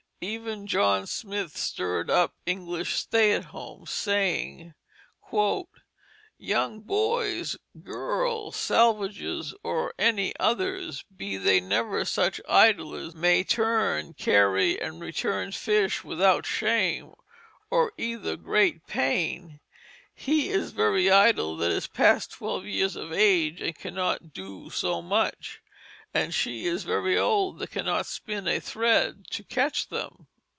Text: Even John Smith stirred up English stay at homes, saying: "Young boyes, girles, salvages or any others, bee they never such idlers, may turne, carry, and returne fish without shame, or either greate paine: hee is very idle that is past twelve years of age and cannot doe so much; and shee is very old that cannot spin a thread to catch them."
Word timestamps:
Even 0.23 0.67
John 0.67 1.07
Smith 1.07 1.57
stirred 1.57 2.07
up 2.11 2.35
English 2.45 2.93
stay 2.93 3.31
at 3.33 3.45
homes, 3.45 3.89
saying: 3.89 4.75
"Young 6.37 6.79
boyes, 6.81 7.57
girles, 7.81 8.55
salvages 8.55 9.55
or 9.63 9.95
any 9.97 10.31
others, 10.39 11.03
bee 11.17 11.37
they 11.37 11.59
never 11.59 12.05
such 12.05 12.39
idlers, 12.47 13.15
may 13.15 13.43
turne, 13.43 14.13
carry, 14.13 14.79
and 14.79 15.01
returne 15.01 15.51
fish 15.53 16.03
without 16.03 16.45
shame, 16.45 17.15
or 17.71 17.91
either 17.97 18.35
greate 18.37 18.85
paine: 18.85 19.59
hee 20.13 20.49
is 20.49 20.69
very 20.69 21.09
idle 21.09 21.57
that 21.57 21.71
is 21.71 21.87
past 21.87 22.29
twelve 22.33 22.63
years 22.67 22.95
of 22.95 23.11
age 23.11 23.59
and 23.59 23.73
cannot 23.75 24.33
doe 24.33 24.69
so 24.69 25.01
much; 25.01 25.63
and 26.13 26.33
shee 26.33 26.65
is 26.67 26.83
very 26.83 27.17
old 27.17 27.57
that 27.57 27.71
cannot 27.71 28.05
spin 28.05 28.45
a 28.45 28.59
thread 28.59 29.25
to 29.29 29.41
catch 29.45 29.87
them." 29.87 30.27